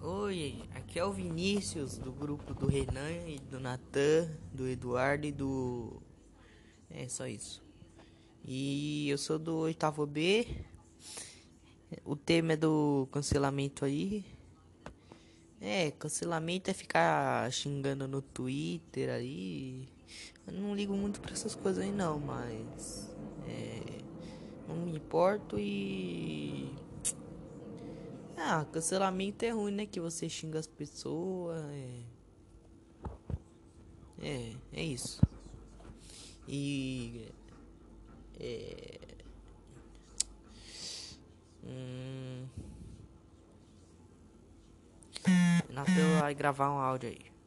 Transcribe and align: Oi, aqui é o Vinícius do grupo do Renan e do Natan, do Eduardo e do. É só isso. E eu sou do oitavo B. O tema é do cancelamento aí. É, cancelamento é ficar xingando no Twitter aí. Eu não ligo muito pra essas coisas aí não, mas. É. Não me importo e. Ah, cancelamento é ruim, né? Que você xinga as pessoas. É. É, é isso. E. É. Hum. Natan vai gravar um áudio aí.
Oi, 0.00 0.62
aqui 0.76 0.96
é 0.96 1.04
o 1.04 1.12
Vinícius 1.12 1.98
do 1.98 2.12
grupo 2.12 2.54
do 2.54 2.68
Renan 2.68 3.10
e 3.26 3.40
do 3.40 3.58
Natan, 3.58 4.30
do 4.52 4.68
Eduardo 4.68 5.26
e 5.26 5.32
do. 5.32 6.00
É 6.88 7.08
só 7.08 7.26
isso. 7.26 7.60
E 8.44 9.08
eu 9.10 9.18
sou 9.18 9.40
do 9.40 9.56
oitavo 9.56 10.06
B. 10.06 10.46
O 12.04 12.14
tema 12.14 12.52
é 12.52 12.56
do 12.56 13.08
cancelamento 13.10 13.84
aí. 13.84 14.24
É, 15.60 15.90
cancelamento 15.90 16.70
é 16.70 16.74
ficar 16.74 17.52
xingando 17.52 18.06
no 18.06 18.22
Twitter 18.22 19.10
aí. 19.10 19.88
Eu 20.46 20.52
não 20.52 20.76
ligo 20.76 20.94
muito 20.94 21.20
pra 21.20 21.32
essas 21.32 21.56
coisas 21.56 21.82
aí 21.82 21.90
não, 21.90 22.20
mas. 22.20 23.16
É. 23.48 23.98
Não 24.68 24.76
me 24.76 24.94
importo 24.94 25.58
e. 25.58 26.72
Ah, 28.40 28.64
cancelamento 28.72 29.44
é 29.44 29.50
ruim, 29.50 29.72
né? 29.72 29.84
Que 29.86 29.98
você 30.00 30.28
xinga 30.28 30.58
as 30.58 30.66
pessoas. 30.66 31.60
É. 31.64 32.18
É, 34.20 34.52
é 34.72 34.82
isso. 34.84 35.20
E. 36.46 37.28
É. 38.38 38.98
Hum. 41.64 42.46
Natan 45.68 46.20
vai 46.20 46.34
gravar 46.34 46.70
um 46.70 46.78
áudio 46.78 47.10
aí. 47.10 47.37